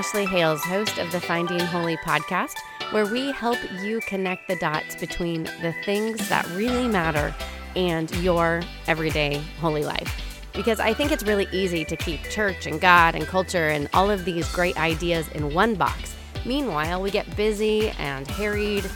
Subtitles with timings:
[0.00, 2.56] Ashley Hales, host of the Finding Holy podcast,
[2.90, 7.34] where we help you connect the dots between the things that really matter
[7.76, 10.42] and your everyday holy life.
[10.54, 14.10] Because I think it's really easy to keep church and God and culture and all
[14.10, 16.16] of these great ideas in one box.
[16.46, 18.88] Meanwhile, we get busy and harried,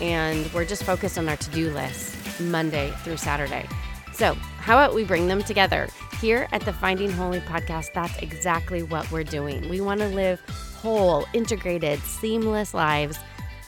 [0.00, 3.68] and we're just focused on our to do list Monday through Saturday.
[4.18, 5.86] So, how about we bring them together?
[6.20, 9.68] Here at the Finding Holy podcast, that's exactly what we're doing.
[9.68, 10.40] We want to live
[10.82, 13.16] whole, integrated, seamless lives,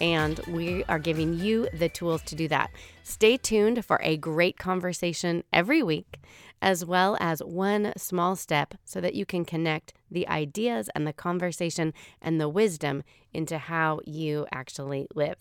[0.00, 2.72] and we are giving you the tools to do that.
[3.04, 6.18] Stay tuned for a great conversation every week,
[6.60, 11.12] as well as one small step so that you can connect the ideas and the
[11.12, 15.36] conversation and the wisdom into how you actually live.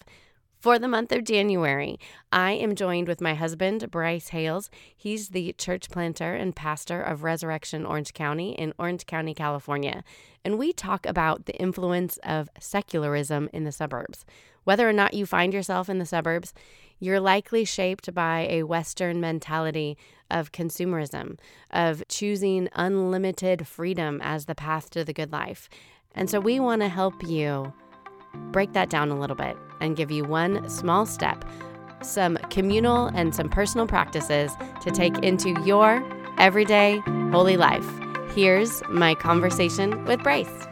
[0.59, 1.97] For the month of January,
[2.33, 4.69] I am joined with my husband, Bryce Hales.
[4.93, 10.03] He's the church planter and pastor of Resurrection Orange County in Orange County, California.
[10.43, 14.25] And we talk about the influence of secularism in the suburbs.
[14.65, 16.53] Whether or not you find yourself in the suburbs,
[16.99, 19.97] you're likely shaped by a Western mentality
[20.29, 21.39] of consumerism,
[21.71, 25.69] of choosing unlimited freedom as the path to the good life.
[26.13, 27.71] And so we want to help you
[28.51, 31.45] break that down a little bit and give you one small step,
[32.01, 36.03] some communal and some personal practices to take into your
[36.37, 36.97] everyday
[37.31, 37.87] holy life.
[38.33, 40.67] Here's my conversation with Bryce.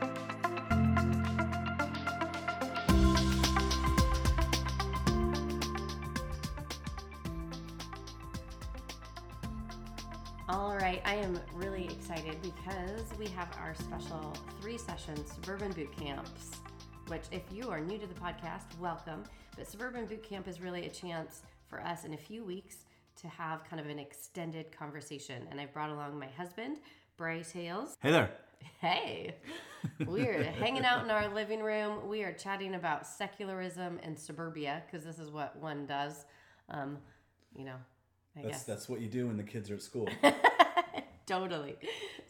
[18.80, 19.24] Welcome.
[19.56, 22.86] But Suburban Boot Camp is really a chance for us in a few weeks
[23.22, 25.48] to have kind of an extended conversation.
[25.50, 26.78] And I've brought along my husband,
[27.18, 27.98] Bryce Hales.
[28.02, 28.32] Hey there.
[28.82, 29.36] Hey,
[30.06, 32.08] we're hanging out in our living room.
[32.08, 36.26] We are chatting about secularism and suburbia because this is what one does.
[36.70, 36.98] Um,
[37.56, 37.76] you know,
[38.36, 38.64] I that's guess.
[38.64, 40.08] that's what you do when the kids are at school.
[41.26, 41.76] totally.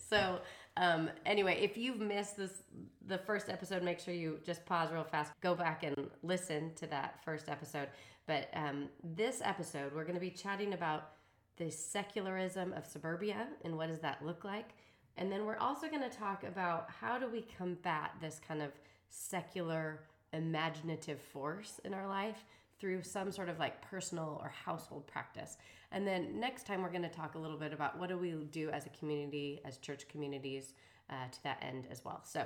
[0.09, 0.39] So,
[0.77, 2.63] um, anyway, if you've missed this,
[3.07, 6.87] the first episode, make sure you just pause real fast, go back and listen to
[6.87, 7.89] that first episode.
[8.27, 11.09] But um, this episode, we're going to be chatting about
[11.57, 14.69] the secularism of suburbia and what does that look like.
[15.17, 18.71] And then we're also going to talk about how do we combat this kind of
[19.09, 20.01] secular
[20.33, 22.43] imaginative force in our life
[22.79, 25.57] through some sort of like personal or household practice.
[25.91, 28.31] And then next time, we're going to talk a little bit about what do we
[28.51, 30.73] do as a community, as church communities,
[31.09, 32.21] uh, to that end as well.
[32.23, 32.45] So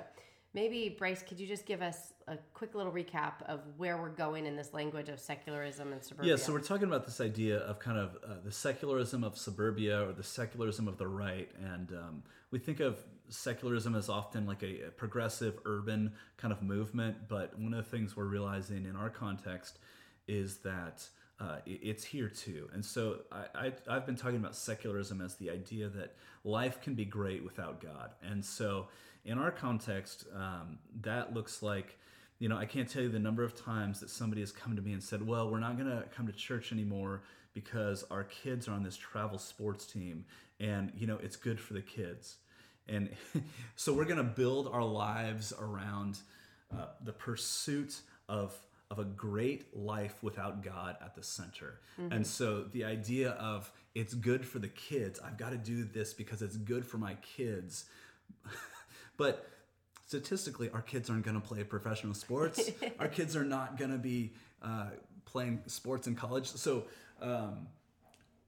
[0.54, 4.46] maybe, Bryce, could you just give us a quick little recap of where we're going
[4.46, 6.32] in this language of secularism and suburbia?
[6.32, 10.08] yeah, so we're talking about this idea of kind of uh, the secularism of suburbia
[10.08, 13.00] or the secularism of the right, and um, we think of
[13.30, 17.16] secularism as often like a, a progressive urban kind of movement.
[17.28, 19.80] But one of the things we're realizing in our context
[20.32, 21.06] is that
[21.42, 22.70] uh, it's here too.
[22.74, 26.16] And so I, I, have been talking about secularism as the idea that
[26.46, 28.12] life can be great without God.
[28.24, 28.88] And so
[29.26, 31.98] in our context, um, that looks like,
[32.40, 34.82] you know, I can't tell you the number of times that somebody has come to
[34.82, 38.68] me and said, well, we're not going to come to church anymore because our kids
[38.68, 40.24] are on this travel sports team
[40.60, 42.38] and, you know, it's good for the kids.
[42.88, 43.10] And
[43.76, 46.20] so we're going to build our lives around
[46.72, 48.00] uh, the pursuit
[48.30, 48.56] of
[48.92, 51.80] of a great life without God at the center.
[52.00, 52.12] Mm-hmm.
[52.12, 56.14] And so the idea of it's good for the kids, I've got to do this
[56.14, 57.86] because it's good for my kids.
[59.18, 59.48] but
[60.06, 62.70] statistically, our kids aren't going to play professional sports.
[63.00, 64.90] our kids are not going to be uh,
[65.24, 66.48] playing sports in college.
[66.48, 66.84] So
[67.22, 67.68] um,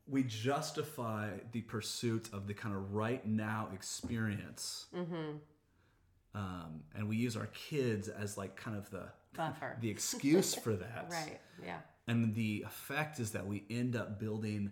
[0.09, 4.87] we justify the pursuit of the kind of right now experience.
[4.93, 5.37] Mm-hmm.
[6.35, 9.77] Um, and we use our kids as like kind of the buffer.
[9.81, 11.07] the excuse for that.
[11.09, 11.39] right.
[11.63, 11.77] Yeah.
[12.07, 14.71] And the effect is that we end up building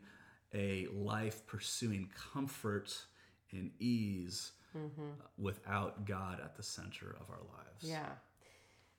[0.53, 3.05] a life pursuing comfort
[3.51, 5.11] and ease mm-hmm.
[5.37, 7.83] without God at the center of our lives.
[7.83, 8.09] Yeah.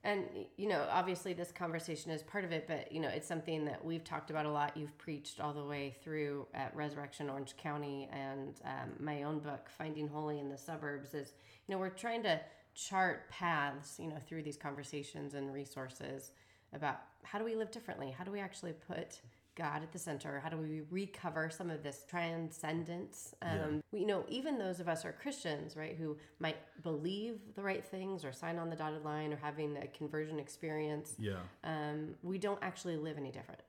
[0.05, 0.25] And,
[0.57, 3.83] you know, obviously this conversation is part of it, but, you know, it's something that
[3.83, 4.75] we've talked about a lot.
[4.75, 9.69] You've preached all the way through at Resurrection Orange County and um, my own book,
[9.77, 11.33] Finding Holy in the Suburbs, is,
[11.67, 12.41] you know, we're trying to
[12.75, 16.31] chart paths, you know, through these conversations and resources
[16.73, 18.11] about how do we live differently?
[18.11, 19.21] How do we actually put
[19.55, 20.39] God at the center?
[20.43, 23.35] How do we recover some of this transcendence?
[23.41, 23.65] Um, yeah.
[23.91, 27.85] we, you know, even those of us are Christians, right, who might believe the right
[27.85, 31.15] things or sign on the dotted line or having a conversion experience.
[31.19, 31.39] Yeah.
[31.63, 33.61] Um, we don't actually live any different.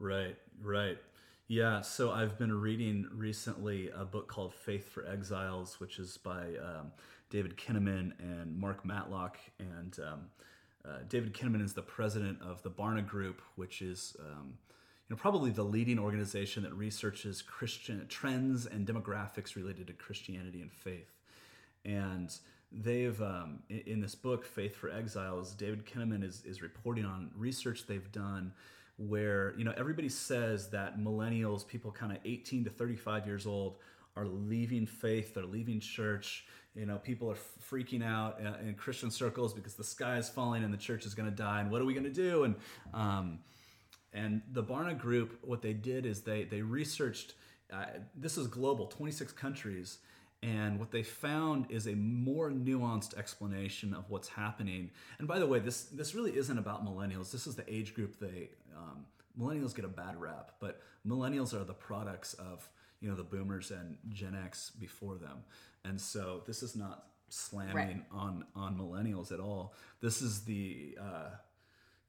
[0.00, 0.98] Right, right.
[1.46, 6.56] Yeah, so I've been reading recently a book called Faith for Exiles, which is by
[6.56, 6.90] um,
[7.34, 9.38] David Kinnaman and Mark Matlock.
[9.58, 10.20] And um,
[10.88, 14.56] uh, David Kinnaman is the president of the Barna Group, which is um,
[15.08, 20.62] you know, probably the leading organization that researches Christian trends and demographics related to Christianity
[20.62, 21.10] and faith.
[21.84, 22.32] And
[22.70, 27.84] they've, um, in, this book, Faith for Exiles, David Kinnaman is, is reporting on research
[27.88, 28.52] they've done
[28.96, 33.78] where, you know, everybody says that millennials, people kind of 18 to 35 years old,
[34.16, 36.46] are leaving faith, they're leaving church.
[36.74, 37.36] You know, people are
[37.70, 41.30] freaking out in Christian circles because the sky is falling and the church is going
[41.30, 41.60] to die.
[41.60, 42.44] And what are we going to do?
[42.44, 42.56] And,
[42.92, 43.38] um,
[44.12, 47.34] and the Barna Group, what they did is they they researched.
[47.72, 49.98] Uh, this is global, 26 countries,
[50.42, 54.90] and what they found is a more nuanced explanation of what's happening.
[55.18, 57.32] And by the way, this this really isn't about millennials.
[57.32, 59.04] This is the age group they um,
[59.40, 62.68] millennials get a bad rap, but millennials are the products of
[63.00, 65.38] you know the boomers and Gen X before them,
[65.84, 68.04] and so this is not slamming right.
[68.12, 69.74] on on millennials at all.
[70.00, 71.30] This is the uh,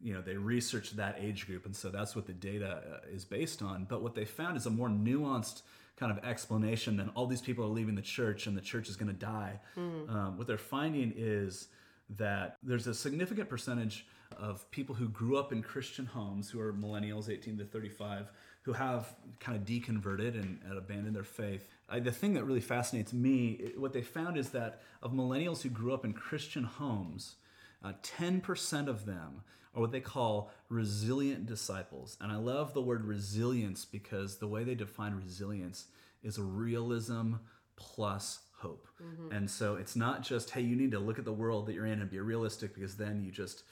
[0.01, 3.25] you know they researched that age group and so that's what the data uh, is
[3.25, 5.62] based on but what they found is a more nuanced
[5.98, 8.98] kind of explanation than all these people are leaving the church and the church is
[8.98, 10.10] going to die mm.
[10.13, 11.69] um, what they're finding is
[12.10, 14.06] that there's a significant percentage
[14.38, 18.27] of people who grew up in christian homes who are millennials 18 to 35
[18.65, 22.62] who have kind of deconverted and, and abandoned their faith I, the thing that really
[22.62, 27.35] fascinates me what they found is that of millennials who grew up in christian homes
[27.83, 29.44] uh, 10% of them
[29.75, 32.17] are what they call resilient disciples.
[32.19, 35.85] And I love the word resilience because the way they define resilience
[36.23, 37.33] is realism
[37.75, 38.88] plus hope.
[39.03, 39.35] Mm-hmm.
[39.35, 41.85] And so it's not just, hey, you need to look at the world that you're
[41.85, 43.63] in and be realistic because then you just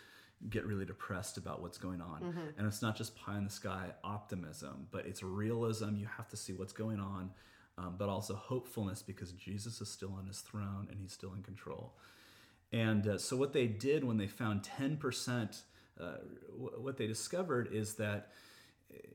[0.49, 2.21] get really depressed about what's going on.
[2.21, 2.39] Mm-hmm.
[2.57, 5.95] And it's not just pie in the sky optimism, but it's realism.
[5.95, 7.31] You have to see what's going on,
[7.77, 11.43] um, but also hopefulness because Jesus is still on his throne and he's still in
[11.43, 11.93] control.
[12.71, 15.61] And uh, so, what they did when they found 10%,
[15.99, 16.05] uh,
[16.57, 18.29] what they discovered is that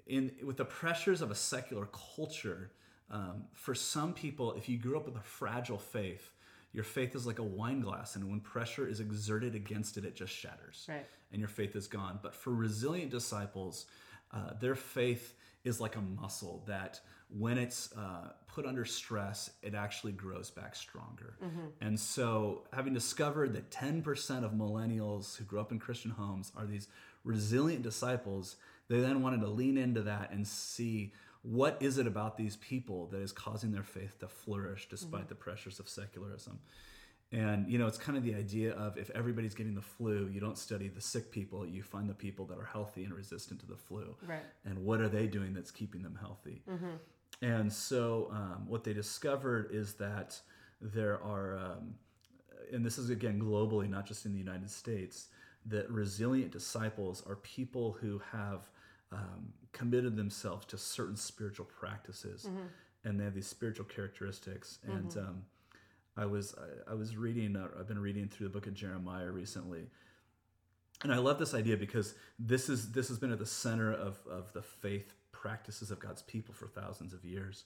[0.06, 2.70] in, with the pressures of a secular culture,
[3.10, 6.30] um, for some people, if you grew up with a fragile faith,
[6.72, 10.14] your faith is like a wine glass, and when pressure is exerted against it, it
[10.14, 11.06] just shatters, right.
[11.32, 12.18] and your faith is gone.
[12.22, 13.86] But for resilient disciples,
[14.32, 15.34] uh, their faith
[15.64, 17.00] is like a muscle that
[17.30, 21.36] when it's uh, put under stress, it actually grows back stronger.
[21.42, 21.66] Mm-hmm.
[21.80, 26.66] And so, having discovered that 10% of millennials who grew up in Christian homes are
[26.66, 26.88] these
[27.24, 28.56] resilient disciples,
[28.88, 31.12] they then wanted to lean into that and see
[31.42, 35.28] what is it about these people that is causing their faith to flourish despite mm-hmm.
[35.28, 36.58] the pressures of secularism.
[37.30, 40.40] And you know, it's kind of the idea of if everybody's getting the flu, you
[40.40, 43.66] don't study the sick people, you find the people that are healthy and resistant to
[43.66, 44.16] the flu.
[44.26, 44.40] Right.
[44.64, 46.62] And what are they doing that's keeping them healthy?
[46.68, 46.96] Mm-hmm.
[47.42, 50.40] And so, um, what they discovered is that
[50.80, 51.94] there are, um,
[52.72, 55.28] and this is again globally, not just in the United States,
[55.66, 58.70] that resilient disciples are people who have
[59.12, 62.66] um, committed themselves to certain spiritual practices, mm-hmm.
[63.04, 64.78] and they have these spiritual characteristics.
[64.86, 64.96] Mm-hmm.
[64.96, 65.42] And um,
[66.16, 69.30] I was I, I was reading, uh, I've been reading through the book of Jeremiah
[69.30, 69.86] recently,
[71.02, 74.18] and I love this idea because this is this has been at the center of
[74.30, 77.64] of the faith practices of God's people for thousands of years.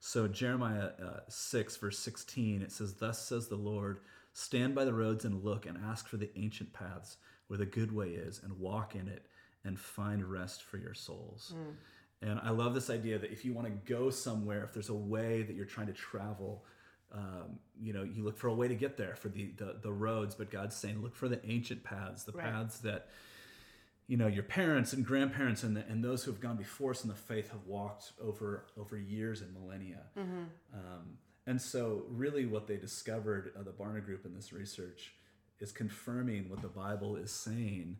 [0.00, 3.98] So, Jeremiah uh, 6, verse 16, it says, Thus says the Lord,
[4.32, 7.16] stand by the roads and look and ask for the ancient paths
[7.48, 9.26] where the good way is and walk in it
[9.64, 11.54] and find rest for your souls.
[11.56, 11.74] Mm.
[12.20, 14.94] And I love this idea that if you want to go somewhere, if there's a
[14.94, 16.64] way that you're trying to travel,
[17.12, 19.92] um, you know, you look for a way to get there for the, the, the
[19.92, 22.44] roads, but God's saying, look for the ancient paths, the right.
[22.44, 23.08] paths that
[24.08, 27.04] you know your parents and grandparents and, the, and those who have gone before us
[27.04, 30.44] in the faith have walked over over years and millennia mm-hmm.
[30.74, 35.12] um, and so really what they discovered uh, the barna group in this research
[35.60, 37.96] is confirming what the bible is saying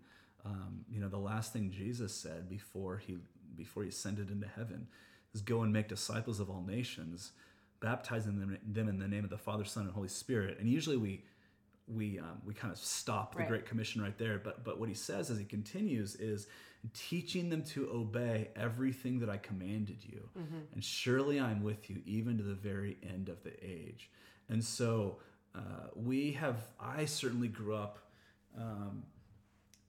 [0.49, 3.19] um, you know the last thing jesus said before he
[3.57, 4.87] before he ascended into heaven
[5.35, 7.33] is go and make disciples of all nations
[7.81, 10.97] baptizing them, them in the name of the father son and holy spirit and usually
[10.97, 11.23] we
[11.89, 13.49] we um, we kind of stop the right.
[13.49, 14.39] Great Commission right there.
[14.39, 16.47] But but what he says as he continues is
[16.95, 20.59] teaching them to obey everything that I commanded you, mm-hmm.
[20.75, 24.11] and surely I'm with you even to the very end of the age.
[24.49, 25.19] And so
[25.55, 27.99] uh, we have, I certainly grew up
[28.57, 29.18] um, i-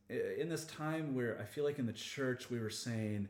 [0.09, 3.27] in this time where I feel like in the church we were saying,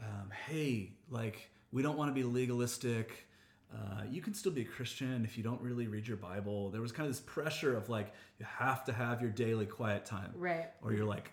[0.00, 3.26] um, hey, like, we don't want to be legalistic.
[3.74, 6.70] Uh, you can still be a Christian if you don't really read your Bible.
[6.70, 10.06] There was kind of this pressure of like, you have to have your daily quiet
[10.06, 10.68] time, Right.
[10.82, 11.30] or you're like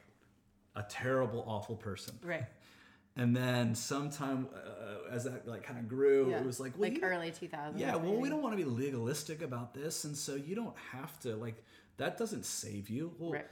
[0.76, 2.18] a terrible, awful person.
[2.24, 2.46] Right.
[3.18, 6.40] And then sometime uh, as that like kind of grew, Yeah.
[6.40, 7.80] it was like, well, like early 2000s.
[7.80, 11.18] yeah, well, we don't want to be legalistic about this, and so you don't have
[11.22, 11.64] to like
[11.96, 12.18] that.
[12.18, 13.14] Doesn't save you.
[13.18, 13.48] Well, Right.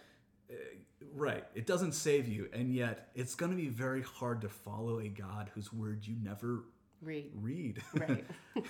[1.16, 1.44] Right.
[1.56, 5.08] It doesn't save you, and yet it's going to be very hard to follow a
[5.08, 6.66] God whose word you never
[7.02, 7.32] read.
[7.36, 7.82] read.
[7.94, 8.26] Right.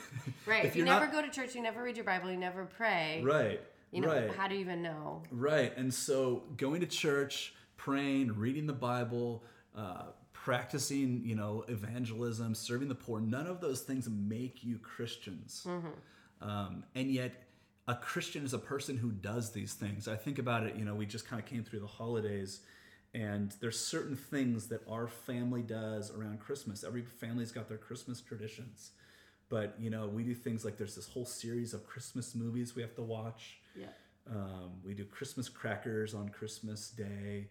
[0.45, 0.65] right.
[0.65, 3.21] If you never not- go to church, you never read your Bible, you never pray.
[3.23, 3.61] right.
[3.91, 4.33] You know, right.
[4.35, 5.21] how do you even know?
[5.29, 5.75] Right.
[5.77, 9.43] And so going to church, praying, reading the Bible,
[9.77, 15.67] uh, practicing, you know, evangelism, serving the poor, none of those things make you Christians.
[16.41, 17.43] Um, and yet,
[17.87, 20.07] a Christian is a person who does these things.
[20.07, 22.61] I think about it, you know, we just kind of came through the holidays.
[23.13, 26.83] And there's certain things that our family does around Christmas.
[26.83, 28.91] Every family's got their Christmas traditions.
[29.49, 32.81] But, you know, we do things like there's this whole series of Christmas movies we
[32.81, 33.59] have to watch.
[33.75, 33.87] Yeah.
[34.31, 37.49] Um, we do Christmas crackers on Christmas Day.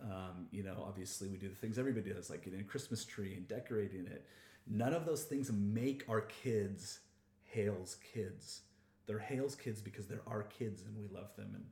[0.00, 3.34] Um, you know, obviously we do the things everybody does, like getting a Christmas tree
[3.34, 4.24] and decorating it.
[4.66, 7.00] None of those things make our kids
[7.44, 8.62] Hale's kids.
[9.06, 11.52] They're Hale's kids because they're our kids and we love them.
[11.54, 11.64] And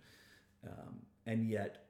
[0.73, 1.87] um, and yet,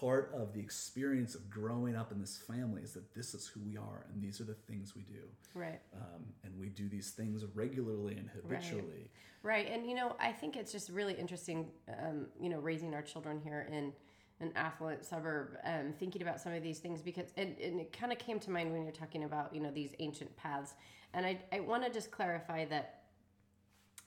[0.00, 3.60] part of the experience of growing up in this family is that this is who
[3.60, 5.22] we are and these are the things we do.
[5.54, 5.80] Right.
[5.94, 9.10] Um, and we do these things regularly and habitually.
[9.42, 9.68] Right.
[9.70, 13.40] And, you know, I think it's just really interesting, um, you know, raising our children
[13.40, 13.92] here in
[14.40, 18.12] an affluent suburb, um, thinking about some of these things because, and, and it kind
[18.12, 20.74] of came to mind when you're talking about, you know, these ancient paths.
[21.14, 22.97] And I, I want to just clarify that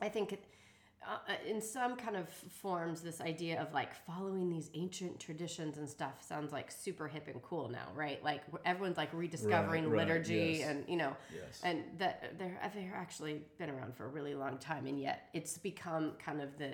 [0.01, 0.43] I think it,
[1.08, 5.89] uh, in some kind of forms, this idea of like following these ancient traditions and
[5.89, 8.24] stuff sounds like super hip and cool now, right?
[8.24, 10.70] Like everyone's like rediscovering Right, right, liturgy yes.
[10.70, 11.62] and, you know, Yes.
[11.63, 15.58] and that they're they're actually been around for a really long time, and yet it's
[15.58, 16.74] become kind of the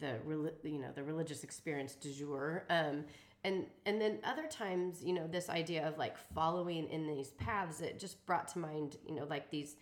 [0.00, 0.16] the
[0.62, 2.64] you know the religious experience du jour.
[2.70, 3.04] Um,
[3.44, 7.80] and and then other times, you know, this idea of like following in these paths,
[7.80, 9.76] it just brought to mind, you know, like these,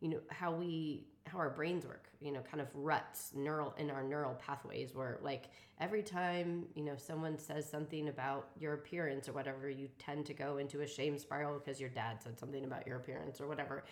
[0.00, 3.90] you know, how we how our brains work, you know, kind of ruts neural in
[3.90, 5.50] our neural pathways where like
[5.80, 10.34] every time, you know, someone says something about your appearance or whatever, you tend to
[10.34, 13.84] go into a shame spiral because your dad said something about your appearance or whatever.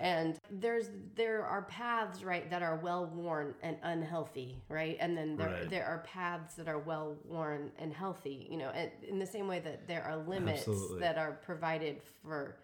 [0.00, 4.96] And there's there are paths, right, that are well worn and unhealthy, right?
[5.00, 5.70] And then there Right.
[5.70, 9.48] there are paths that are well worn and healthy, you know, and in the same
[9.48, 11.00] way that there are limits Absolutely.
[11.00, 12.56] that are provided for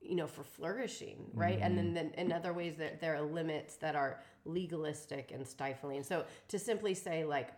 [0.00, 1.58] you know for flourishing right?
[1.60, 6.02] And then, then in other ways that there are limits that are legalistic and stifling.
[6.02, 7.52] So to simply say like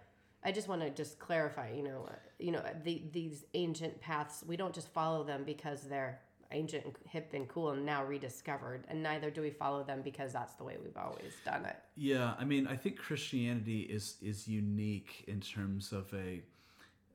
[0.45, 4.45] i just want to just clarify you know uh, you know the, these ancient paths
[4.47, 6.21] we don't just follow them because they're
[6.52, 10.33] ancient and hip and cool and now rediscovered and neither do we follow them because
[10.33, 11.76] that's the way we've always done it.
[11.97, 16.42] Yeah, I mean, I think Christianity is is unique in terms of a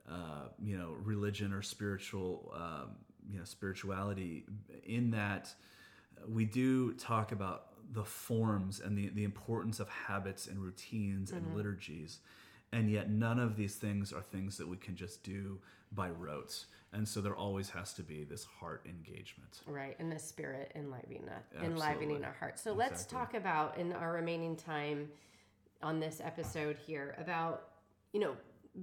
[0.08, 2.90] uh, you know religion or spiritual um,
[3.30, 4.44] you know spirituality
[4.84, 5.54] in that
[6.28, 11.42] we do talk about the forms and the the importance of habits and routines and
[11.42, 11.56] mm-hmm.
[11.56, 12.20] liturgies.
[12.72, 15.60] And yet, none of these things are things that we can just do
[15.92, 16.64] by rote.
[16.92, 19.60] And so, there always has to be this heart engagement.
[19.66, 21.28] Right, and the spirit enlivening,
[21.62, 22.62] enlivening our hearts.
[22.62, 25.08] So let's talk about in our remaining time
[25.82, 27.68] on this episode here about
[28.12, 28.34] you know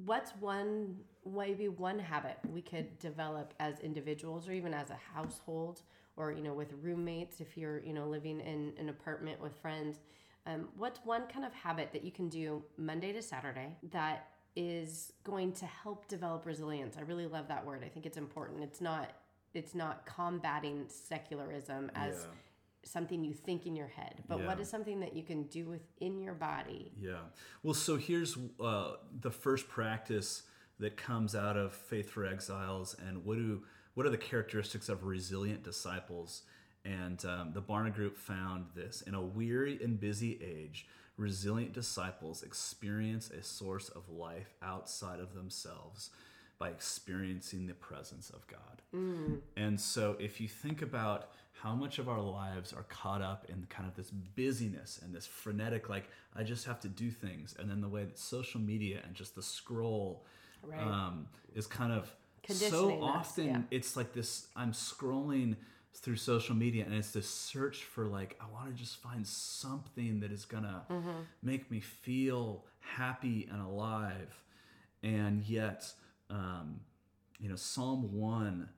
[0.06, 5.82] what's one maybe one habit we could develop as individuals or even as a household
[6.18, 10.00] or you know with roommates if you're you know living in an apartment with friends.
[10.48, 15.14] Um, what's one kind of habit that you can do Monday to Saturday that is
[15.24, 16.98] going to help develop resilience?
[16.98, 17.84] I really love that word.
[17.86, 18.64] I think it's important.
[18.64, 19.14] It's not
[19.54, 22.36] it's not combating secularism as Yeah.
[22.84, 24.62] something you think in your head, but what Yeah.
[24.64, 26.92] is something that you can do within your body?
[26.98, 27.20] Yeah.
[27.62, 30.44] Well, so here's uh, the first practice
[30.82, 35.04] that comes out of Faith for Exiles, and what do what are the characteristics of
[35.04, 36.44] resilient disciples?
[36.84, 42.44] And um, the Barna Group found this: in a weary and busy age, resilient disciples
[42.44, 46.10] experience a source of life outside of themselves
[46.58, 48.82] by experiencing the presence of God.
[49.56, 53.68] And so, if you think about how much of our lives are caught up in
[53.70, 57.70] kind of this busyness and this frenetic, like, I just have to do things, and
[57.70, 60.26] then the way that social media and just the scroll
[60.64, 60.80] Right.
[60.80, 62.14] um, is kind of
[62.48, 63.62] so often yeah.
[63.72, 65.56] it's like this I'm scrolling
[65.94, 70.20] through social media and it's this search for like i want to just find something
[70.22, 70.84] that is gonna
[71.44, 74.42] make me feel happy and alive
[75.04, 75.92] and yet
[76.30, 76.80] um,
[77.40, 78.70] you know psalm 1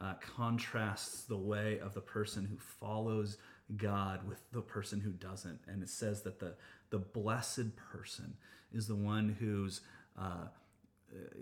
[0.00, 3.36] uh, contrasts the way of the person who follows
[3.76, 6.54] god with the person who doesn't and it says that the
[6.90, 8.34] the blessed person
[8.72, 9.82] is the one who's
[10.18, 10.46] uh,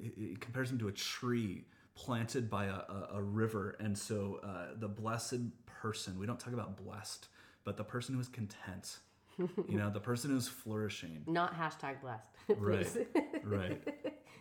[0.03, 3.77] it it compares him to a tree planted by a, a, a river.
[3.79, 7.29] And so uh, the blessed person, we don't talk about blessed,
[7.65, 8.99] but the person who is content,
[9.39, 11.23] you know, the person who's flourishing.
[11.27, 12.27] Not hashtag blessed.
[12.59, 12.89] Right,
[13.45, 13.81] right.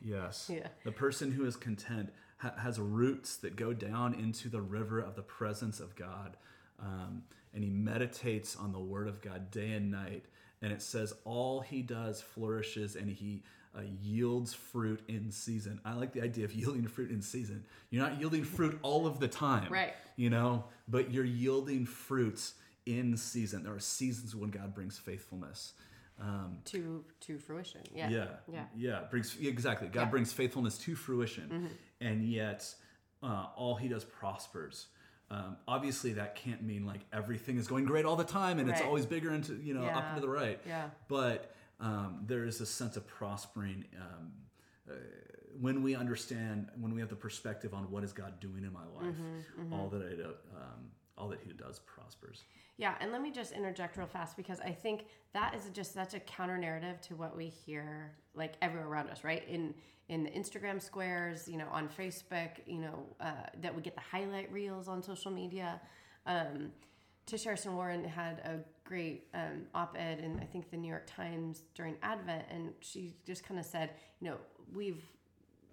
[0.03, 0.49] Yes.
[0.51, 0.67] Yeah.
[0.83, 5.15] The person who is content ha- has roots that go down into the river of
[5.15, 6.37] the presence of God.
[6.79, 10.25] Um, and he meditates on the word of God day and night.
[10.61, 13.43] And it says, all he does flourishes and he
[13.77, 15.79] uh, yields fruit in season.
[15.85, 17.65] I like the idea of yielding fruit in season.
[17.89, 19.93] You're not yielding fruit all of the time, Right.
[20.15, 22.53] You know, but you're yielding fruits
[22.85, 23.63] in season.
[23.63, 25.73] There are seasons when God brings faithfulness.
[26.21, 27.79] Um, to to fruition.
[27.95, 28.09] Yeah.
[28.09, 28.63] yeah Yeah.
[28.75, 30.01] yeah brings exactly god Yeah.
[30.01, 30.11] Mm-hmm.
[30.11, 31.69] brings faithfulness to fruition
[32.01, 32.75] and yet
[33.23, 34.87] uh, all he does prospers
[35.31, 38.81] um, obviously that can't mean like everything is going great all the time and it's
[38.81, 40.05] always bigger into you know up Yeah.
[40.07, 40.89] and to the right Yeah.
[41.07, 44.31] but um, there is a sense of prospering um,
[44.89, 44.93] uh,
[45.59, 48.85] when we understand when we have the perspective on what is god doing in my
[48.95, 49.15] life
[49.59, 50.19] Mm-hmm, all that it,
[50.55, 52.43] um, all that he does prospers
[52.77, 56.13] Yeah, and let me just interject real fast because I think that is just such
[56.13, 59.43] a counter narrative to what we hear like everywhere around us, right?
[59.49, 59.73] In
[60.07, 63.31] in the Instagram squares, you know, on Facebook, you know, uh,
[63.61, 65.79] that we get the highlight reels on social media.
[66.25, 66.71] Um,
[67.25, 68.59] Tish Harrison Warren had a
[68.89, 73.43] great um, op-ed in I think the New York Times during Advent, and she just
[73.47, 74.37] kind of said, you know,
[74.73, 75.03] we've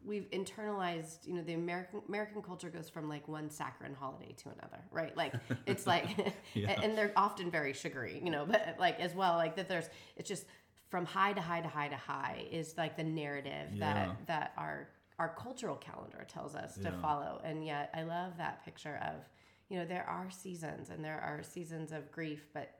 [0.04, 4.48] we've internalized you know the american american culture goes from like one saccharine holiday to
[4.50, 5.34] another right like
[5.66, 6.06] it's like
[6.54, 6.78] Yeah.
[6.80, 10.28] and they're often very sugary you know but like as well like that there's it's
[10.28, 10.44] just
[10.90, 13.94] from high to high to high to high is like the narrative Yeah.
[13.94, 18.64] that that our our cultural calendar tells us to follow and yet i love that
[18.64, 19.28] picture of
[19.68, 22.70] you know there are seasons and there are seasons of grief but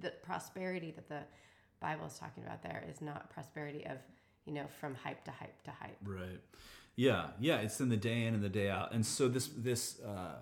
[0.00, 1.20] the prosperity that the
[1.80, 3.98] bible is talking about there is not prosperity of
[4.46, 6.40] you know from hype to hype to hype Right.
[6.96, 7.28] Yeah.
[7.40, 7.58] Yeah.
[7.58, 8.92] It's in the day in and the day out.
[8.92, 10.36] And so this this uh,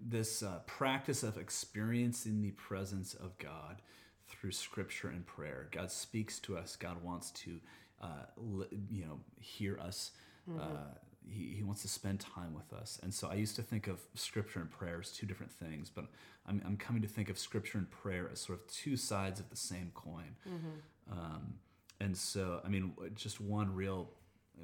[0.00, 3.80] this uh, practice of experiencing the presence of God
[4.28, 5.68] through Scripture and prayer.
[5.70, 6.76] God speaks to us.
[6.76, 7.60] God wants to,
[8.02, 8.24] uh,
[8.90, 10.10] you know, hear us.
[10.60, 10.94] Uh,
[11.28, 13.00] he, he wants to spend time with us.
[13.02, 16.06] And so I used to think of Scripture and prayer as two different things, but
[16.46, 19.50] I'm, I'm coming to think of Scripture and prayer as sort of two sides of
[19.50, 20.36] the same coin.
[21.10, 21.54] Um,
[22.00, 24.10] and so, I mean, just one real,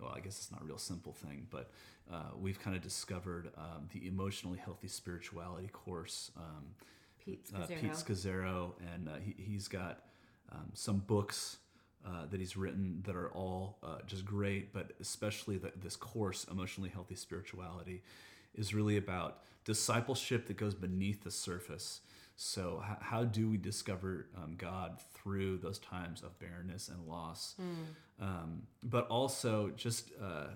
[0.01, 1.71] well, I guess it's not a real simple thing, but
[2.12, 6.31] uh, we've kind of discovered um, the emotionally healthy spirituality course.
[6.37, 6.75] Um,
[7.25, 7.66] Pete uh.
[7.66, 10.05] Pete Scazzero, and uh, he, he's got
[10.51, 11.59] um, some books
[12.05, 16.45] uh, that he's written that are all uh, just great, but especially the, this course,
[16.51, 18.03] Emotionally Healthy Spirituality,
[18.55, 22.01] is really about discipleship that goes beneath the surface.
[22.37, 27.55] So, h- how do we discover um, God through those times of barrenness and loss?
[28.20, 30.46] Um, but also, just uh,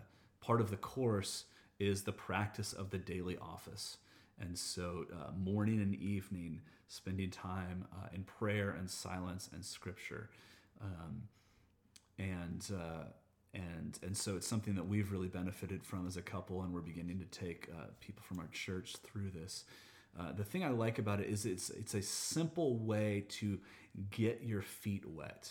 [0.40, 1.44] part of the course
[1.78, 3.98] is the practice of the daily office.
[4.40, 10.30] And so, uh, morning and evening, spending time uh, in prayer and silence and scripture.
[10.82, 11.22] Um,
[12.18, 13.04] and, uh,
[13.56, 16.80] and, and so it's something that we've really benefited from as a couple, and we're
[16.82, 19.64] beginning to take uh, people from our church through this.
[20.18, 23.58] Uh, the thing I like about it is it's it's a simple way to
[24.10, 25.50] get your feet wet.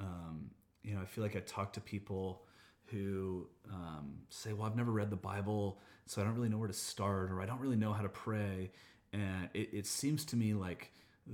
[0.00, 0.50] Um,
[0.82, 2.42] you know, I feel like I talk to people
[2.86, 6.68] who um, say, "Well, I've never read the Bible, so I don't really know where
[6.68, 8.70] to start, or I don't really know how to pray."
[9.12, 10.92] And it, it seems to me like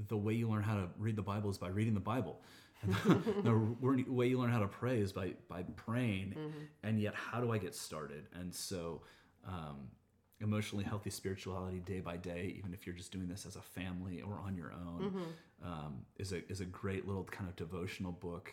[0.09, 2.41] the way you learn how to read the Bible is by reading the Bible.
[3.43, 6.35] The, way you learn how to pray is by by praying.
[6.83, 8.27] And yet, how do I get started?
[8.35, 9.03] And so,
[9.47, 9.89] um,
[10.41, 14.21] emotionally healthy spirituality day by day, even if you're just doing this as a family
[14.23, 15.13] or on your own,
[15.63, 18.53] um, is a is a great little kind of devotional book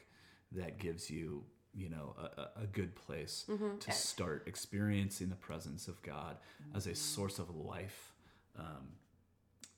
[0.54, 3.46] that gives you you know a, a- a good place
[3.80, 6.38] to start experiencing the presence of God
[6.76, 8.13] as a source of life.
[8.58, 8.94] Um,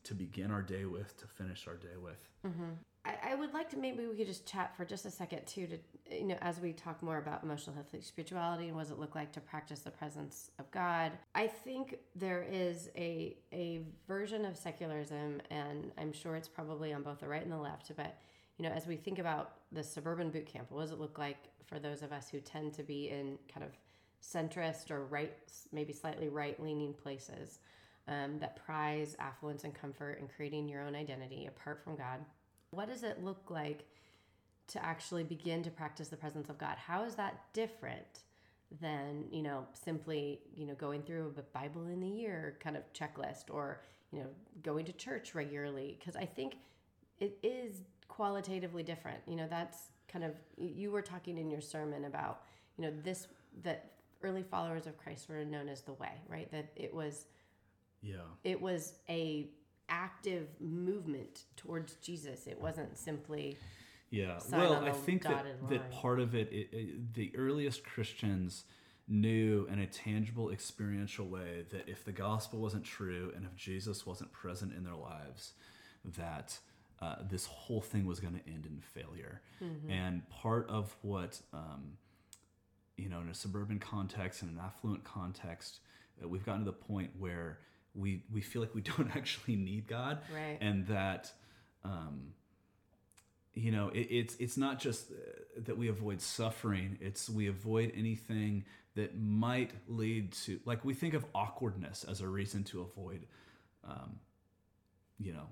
[0.05, 2.27] to begin our day with, to finish our day with.
[3.05, 5.67] I, I would like to maybe we could just chat for just a second too
[5.67, 5.77] to
[6.09, 9.15] you know as we talk more about emotional healthy spirituality and what does it look
[9.15, 11.11] like to practice the presence of God.
[11.35, 17.03] I think there is a a version of secularism and I'm sure it's probably on
[17.03, 18.17] both the right and the left, but
[18.57, 21.49] you know, as we think about the suburban boot camp, what does it look like
[21.65, 23.71] for those of us who tend to be in kind of
[24.21, 25.33] centrist or right,
[25.71, 27.59] maybe slightly right leaning places?
[28.07, 32.19] um, that prize affluence and comfort and creating your own identity apart from God.
[32.73, 33.85] What does it look like
[34.67, 36.77] to actually begin to practice the presence of God?
[36.77, 38.23] How is that different
[38.81, 42.83] than, you know, simply, you know, going through a Bible in the year kind of
[42.93, 43.81] checklist or,
[44.11, 44.27] you know,
[44.63, 45.97] going to church regularly?
[45.99, 46.55] Because I think
[47.19, 49.19] it is qualitatively different.
[49.27, 52.41] You know, that's kind of, you were talking in your sermon about,
[52.77, 53.27] you know, this,
[53.63, 53.91] that
[54.23, 56.49] early followers of Christ were known as the way, right?
[56.51, 57.25] That it was,
[58.01, 59.47] yeah, it was a
[59.89, 62.47] active movement towards Jesus.
[62.47, 63.57] It wasn't simply
[64.09, 64.39] yeah.
[64.51, 68.65] Well, I think that that part of it, it, it, the earliest Christians
[69.07, 74.05] knew in a tangible, experiential way that if the gospel wasn't true and if Jesus
[74.05, 75.53] wasn't present in their lives,
[76.17, 76.59] that
[77.01, 79.41] uh, this whole thing was going to end in failure.
[79.63, 79.89] Mm-hmm.
[79.89, 81.97] And part of what um,
[82.97, 85.79] you know, in a suburban context and an affluent context,
[86.23, 87.59] uh, we've gotten to the point where
[87.93, 90.57] we we feel like we don't actually need God, Right.
[90.61, 91.31] and that.
[91.83, 92.33] Um,
[93.55, 95.15] you know, it, it's it's not just uh,
[95.65, 101.13] that we avoid suffering; it's we avoid anything that might lead to, like, we think
[101.15, 103.25] of awkwardness as a reason to avoid,
[103.83, 104.19] um,
[105.19, 105.47] you know,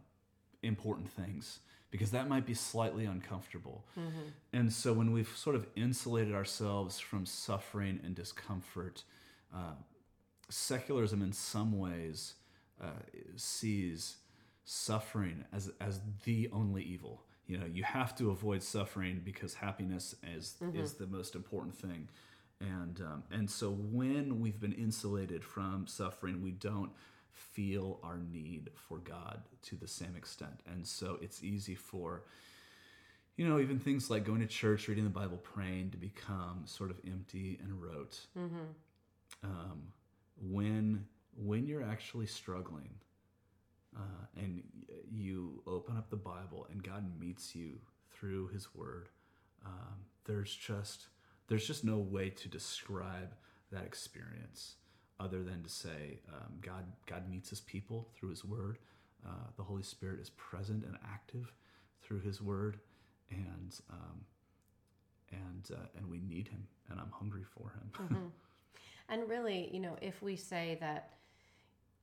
[0.61, 3.85] important things because that might be slightly uncomfortable.
[4.53, 9.03] And so when we've sort of insulated ourselves from suffering and discomfort,
[9.53, 9.73] uh,
[10.51, 12.35] secularism in some ways
[12.81, 12.87] uh,
[13.35, 14.17] sees
[14.63, 17.23] suffering as as the only evil.
[17.47, 22.07] You know, you have to avoid suffering because happiness is is the most important thing.
[22.59, 26.91] And um, and so when we've been insulated from suffering, we don't
[27.31, 30.59] feel our need for God to the same extent.
[30.71, 32.23] And so it's easy for
[33.37, 36.91] you know, even things like going to church, reading the Bible, praying to become sort
[36.91, 38.19] of empty and rote.
[39.43, 39.81] Um,
[40.49, 42.89] when when you're actually struggling,
[43.95, 44.63] uh, and
[45.11, 47.79] you open up the Bible and God meets you
[48.11, 49.09] through His Word,
[49.65, 51.07] um, there's just
[51.47, 53.33] there's just no way to describe
[53.71, 54.75] that experience
[55.19, 58.77] other than to say um, God God meets His people through His Word.
[59.25, 61.53] Uh, the Holy Spirit is present and active
[62.01, 62.79] through His Word,
[63.29, 64.25] and um,
[65.31, 68.31] and uh, and we need Him, and I'm hungry for Him.
[69.11, 71.11] And really, you know, if we say that,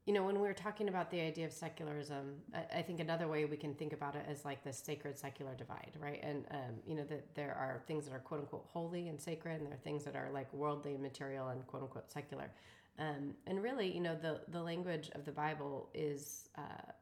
[0.05, 3.27] you know, when we were talking about the idea of secularism, I, I think another
[3.27, 6.21] way we can think about it is like the sacred secular divide, right?
[6.23, 9.57] And, um, you know, that there are things that are quote unquote holy and sacred,
[9.57, 12.51] and there are things that are like worldly and material and quote unquote secular.
[12.99, 16.93] Um, and really, you know, the, the language of the Bible is, uh,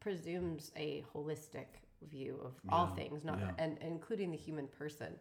[0.00, 1.66] presumes a holistic
[2.08, 3.50] view of all things, not yeah.
[3.58, 5.14] and including the human person.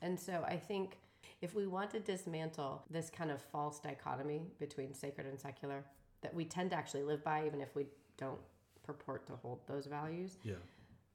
[0.00, 0.98] And so I think
[1.40, 5.84] if we want to dismantle this kind of false dichotomy between sacred and secular
[6.22, 8.38] that we tend to actually live by, even if we don't
[8.82, 10.54] purport to hold those values, Yeah.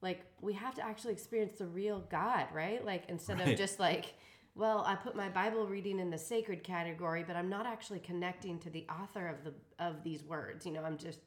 [0.02, 2.84] like we have to actually experience the real God, right?
[2.84, 3.50] Like instead Right.
[3.50, 4.14] of just like,
[4.56, 8.60] well, I put my Bible reading in the sacred category, but I'm not actually connecting
[8.60, 10.66] to the author of the of these words.
[10.66, 11.20] You know, I'm just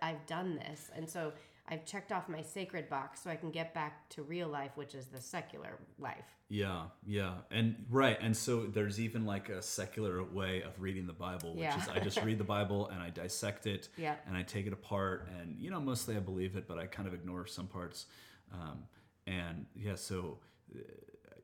[0.00, 1.32] I've done this, and so
[1.68, 4.94] I've checked off my sacred box so I can get back to real life, which
[4.94, 6.24] is the secular life.
[6.48, 11.12] Yeah, yeah, and right, and so there's even like a secular way of reading the
[11.12, 11.80] Bible, which Yeah.
[11.80, 14.16] is I just read the Bible and I dissect it, Yeah.
[14.26, 17.06] and I take it apart, and you know mostly I believe it, but I kind
[17.08, 18.06] of ignore some parts,
[18.52, 18.82] um,
[19.26, 20.40] and yeah, so
[20.74, 20.78] uh,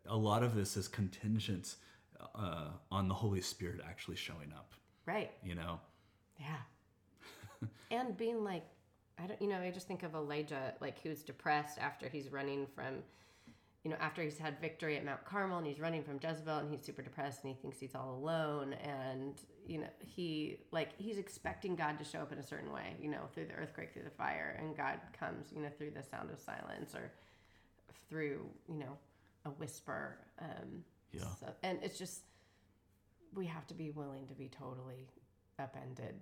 [0.07, 1.76] a lot of this is contingent
[2.35, 4.74] uh, on the Holy Spirit actually showing up,
[5.07, 5.31] Right.
[5.42, 5.81] you know.
[6.38, 6.57] Yeah.
[7.90, 8.64] and being like,
[9.22, 12.66] I don't, you know, I just think of Elijah, like who's depressed after he's running
[12.74, 13.02] from,
[13.85, 16.70] you know, after he's had victory at Mount Carmel and he's running from Jezebel and
[16.70, 18.74] he's super depressed and he thinks he's all alone.
[18.74, 19.35] And,
[19.66, 23.09] you know, he, like, he's expecting God to show up in a certain way, you
[23.09, 24.57] know, through the earthquake, through the fire.
[24.61, 27.11] And God comes, you know, through the sound of silence or
[28.09, 28.98] through, you know,
[29.44, 30.18] a whisper.
[30.40, 31.22] Um, Yeah.
[31.40, 32.22] So, and it's just,
[33.35, 35.09] we have to be willing to be totally
[35.59, 36.14] upended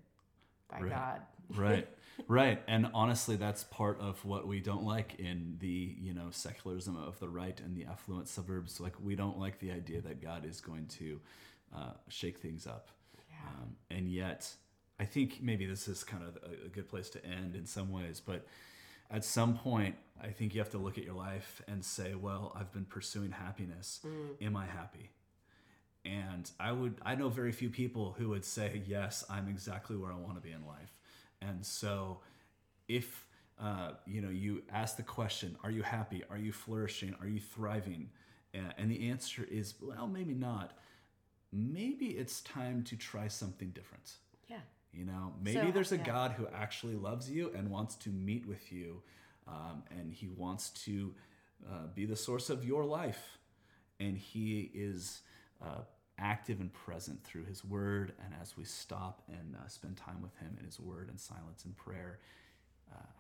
[0.71, 0.91] by Right.
[0.91, 1.21] God.
[1.57, 1.89] right.
[2.29, 2.63] Right.
[2.67, 7.19] And honestly that's part of what we don't like in the you know secularism of
[7.21, 8.81] the right and the affluent suburbs.
[8.81, 11.21] Like we don't like the idea that god is going to
[11.77, 12.89] uh, shake things up.
[13.31, 13.37] Yeah.
[13.63, 14.51] um, and yet
[14.99, 17.91] i think maybe this is kind of a, a good place to end in some
[17.93, 18.47] ways but
[19.11, 22.57] at some point i think you have to look at your life and say well
[22.59, 24.01] i've been pursuing happiness.
[24.41, 25.11] Am i happy
[26.07, 30.13] and I would I know very few people who would say yes I'm exactly where
[30.13, 30.93] I want to be in life.
[31.43, 32.21] And so
[32.89, 33.27] if
[33.61, 36.23] uh, you know you ask the question are you happy?
[36.31, 37.15] Are you flourishing?
[37.21, 38.11] Are you thriving?
[38.79, 40.79] And, the answer is well maybe not.
[41.53, 44.13] Maybe it's time to try something different.
[44.49, 44.57] Yeah.
[44.93, 46.05] You know, maybe So, there's a yeah.
[46.05, 49.03] God who actually loves you and wants to meet with you,
[49.47, 51.15] um, and He wants to
[51.67, 53.39] uh, be the source of your life,
[54.01, 55.21] and He is
[55.63, 55.83] uh,
[56.19, 58.13] active and present through His Word.
[58.25, 61.65] And as we stop and uh, spend time with Him in His Word and silence
[61.65, 62.19] and prayer,
[62.93, 63.13] uh,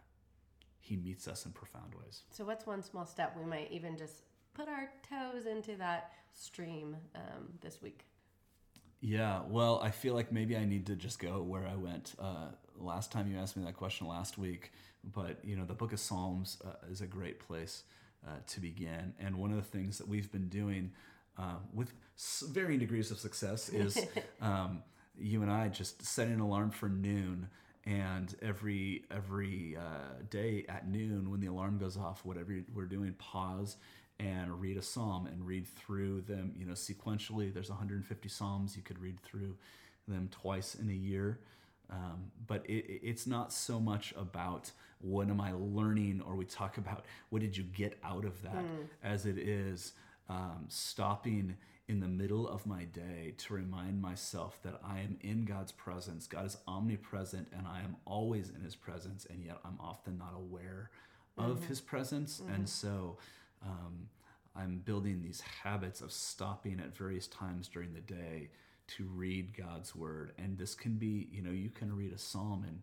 [0.81, 2.23] He meets us in profound ways.
[2.31, 4.23] So, what's one small step we might even just
[4.55, 8.05] put our toes into that stream um, this week?
[9.01, 12.49] Yeah, well, I feel like maybe I need to just go where I went uh,
[12.79, 14.73] last time you asked me that question last week.
[15.05, 17.85] But you know, the Book of Psalms uh, is a great place
[18.27, 20.93] uh, to begin, and one of the things that we've been doing
[21.39, 23.99] uh, with s- varying degrees of success is
[24.41, 24.83] um,
[25.19, 27.49] you and I just setting an alarm for noon.
[27.85, 33.13] And every every uh, day at noon, when the alarm goes off, whatever we're doing,
[33.15, 33.77] pause
[34.19, 37.53] and read a psalm and read through them you know sequentially.
[37.55, 38.77] There's 150 psalms.
[38.77, 39.57] You could read through
[40.09, 41.39] them twice in a year.
[41.89, 46.45] Um, but it, it- it's not so much about what am i learning or we
[46.47, 48.65] talk about what did you get out of that
[49.05, 49.93] as it is
[50.29, 51.57] um, stopping
[51.89, 56.27] in the middle of my day to remind myself that i am in god's presence
[56.27, 60.35] god is omnipresent and i am always in his presence and yet i'm often not
[60.37, 60.91] aware
[61.39, 63.19] of his presence and so
[63.63, 64.09] um,
[64.59, 68.49] I'm building these habits of stopping at various times during the day
[68.89, 70.33] to read God's word.
[70.39, 72.83] And this can be, you know, you can read a psalm in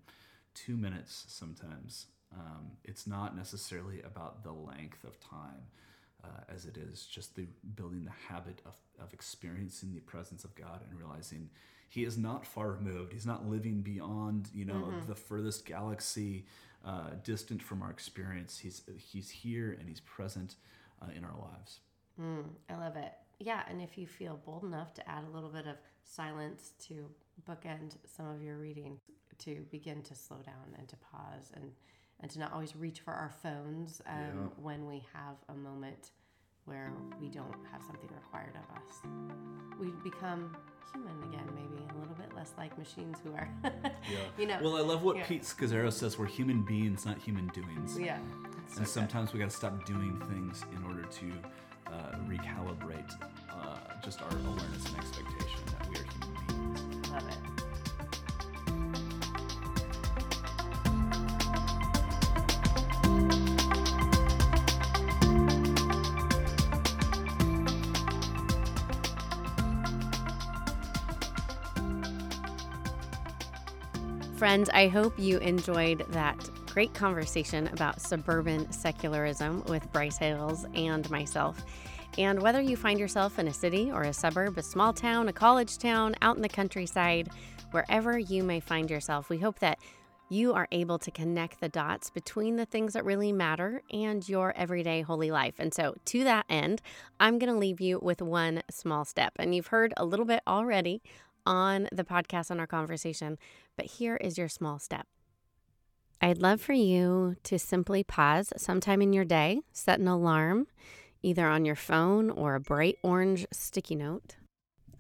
[0.53, 2.07] two minutes sometimes.
[2.33, 5.67] Um, it's not necessarily about the length of time.
[6.23, 10.55] Uh, as it is just the building the habit of, of experiencing the presence of
[10.55, 11.49] God and realizing
[11.89, 13.11] He is not far removed.
[13.11, 16.45] He's not living beyond, you know, the furthest galaxy,
[16.85, 18.57] uh, distant from our experience.
[18.59, 20.55] He's He's here and He's present
[21.01, 21.79] uh, in our lives.
[22.19, 23.11] Mm, I love it.
[23.39, 27.09] Yeah, and if you feel bold enough to add a little bit of silence to
[27.49, 28.99] bookend some of your reading,
[29.39, 31.71] to begin to slow down and to pause and
[32.19, 34.31] and to not always reach for our phones um, Yeah.
[34.61, 36.11] when we have a moment
[36.65, 39.01] where we don't have something required of us.
[39.81, 40.55] We become
[40.93, 44.17] human again, maybe a little bit less like machines who are, yeah.
[44.37, 44.57] you know.
[44.61, 45.25] Well, I love what Yeah.
[45.25, 47.99] Pete Scazzero says: we're human beings, not human doings.
[47.99, 48.19] yeah.
[48.77, 51.31] and sometimes we got to stop doing things in order to
[51.87, 53.11] uh, recalibrate
[53.51, 56.05] uh, just our awareness and expectation that we are
[56.47, 57.09] human beings.
[57.11, 57.52] Love it.
[74.43, 81.09] Friends, I hope you enjoyed that great conversation about suburban secularism with Bryce Hales and
[81.09, 81.63] myself.
[82.17, 85.33] And whether you find yourself in a city or a suburb, a small town, a
[85.33, 87.29] college town, out in the countryside,
[87.71, 89.79] wherever you may find yourself, we hope that
[90.27, 94.53] you are able to connect the dots between the things that really matter and your
[94.57, 95.55] everyday holy life.
[95.57, 96.81] And so, to that end,
[97.17, 99.31] I'm going to leave you with one small step.
[99.39, 101.01] And you've heard a little bit already
[101.45, 103.37] on the podcast on our conversation,
[103.75, 105.07] but here is your small step.
[106.21, 110.67] I'd love for you to simply pause sometime in your day, set an alarm,
[111.21, 114.37] either on your phone or a bright orange sticky note.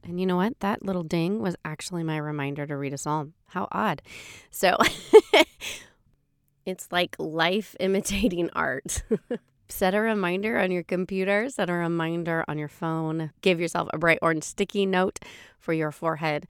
[0.03, 0.59] And you know what?
[0.59, 3.33] That little ding was actually my reminder to read a psalm.
[3.47, 4.01] How odd.
[4.51, 4.77] So
[6.65, 9.03] it's like life imitating art.
[9.73, 13.97] set a reminder on your computer, set a reminder on your phone, give yourself a
[13.97, 15.19] bright orange sticky note
[15.57, 16.47] for your forehead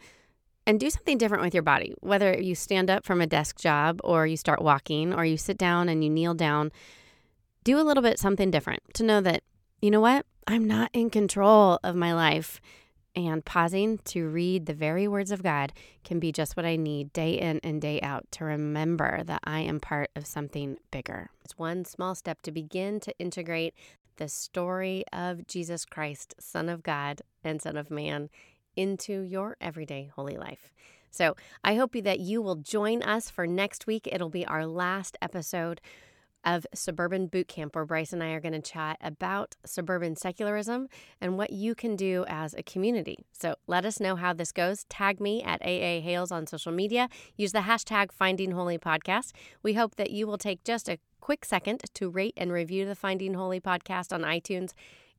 [0.66, 1.94] and do something different with your body.
[2.02, 5.58] Whether you stand up from a desk job or you start walking or you sit
[5.58, 6.72] down and you kneel down,
[7.64, 9.44] do a little bit something different to know that,
[9.82, 10.26] you know what?
[10.48, 12.60] I'm not in control of my life.
[13.16, 15.72] And pausing to read the very words of God
[16.04, 19.60] can be just what I need day in and day out to remember that I
[19.60, 21.30] am part of something bigger.
[21.46, 23.76] It's one small step to begin to integrate
[24.18, 28.30] the story of Jesus Christ, Son of God and Son of Man,
[28.76, 30.74] into your everyday holy life.
[31.12, 34.08] So I hope that you will join us for next week.
[34.12, 35.82] It'll be our last episode
[36.46, 40.88] of Suburban Boot Camp, where Bryce and I are going to chat about suburban secularism
[41.22, 43.26] and what you can do as a community.
[43.32, 44.86] So let us know how this goes.
[44.86, 47.10] Tag me at AA Hales on social media.
[47.38, 49.32] Use the hashtag Finding Holy Podcast.
[49.62, 52.96] We hope that you will take just a quick second to rate and review the
[52.96, 54.74] Finding Holy podcast on iTunes.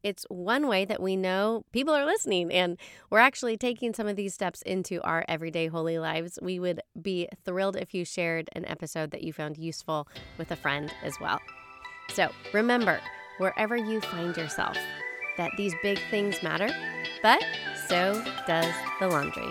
[0.05, 2.77] It's one way that we know people are listening and
[3.09, 6.39] we're actually taking some of these steps into our everyday holy lives.
[6.43, 10.57] We would be thrilled if you shared an episode that you found useful with a
[10.57, 11.41] friend as well.
[12.13, 13.01] So remember,
[13.39, 14.77] wherever you find yourself,
[15.39, 16.69] that these big things matter,
[17.23, 17.43] but
[17.89, 19.51] so does the laundry.